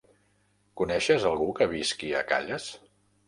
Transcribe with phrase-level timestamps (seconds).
[0.81, 2.69] Coneixes algú que visqui a Calles?